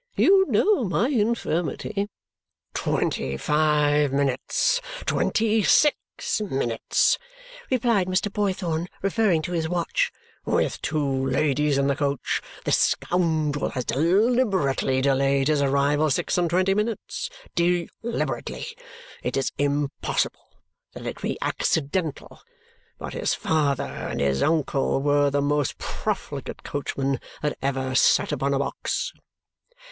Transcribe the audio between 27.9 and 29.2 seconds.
sat upon a box."